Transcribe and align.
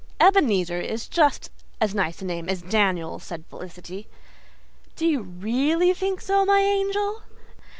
"Ebenezer 0.19 0.81
is 0.81 1.07
just 1.07 1.51
as 1.79 1.93
nice 1.93 2.23
a 2.23 2.25
name 2.25 2.49
as 2.49 2.63
Daniel," 2.63 3.19
said 3.19 3.45
Felicity. 3.51 4.07
"Do 4.95 5.05
you 5.05 5.21
REALLY 5.21 5.93
think 5.93 6.21
so, 6.21 6.43
my 6.43 6.57
angel?" 6.61 7.21